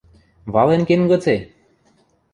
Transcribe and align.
–Вален 0.53 0.81
кен 0.87 1.01
гыце? 1.11 1.35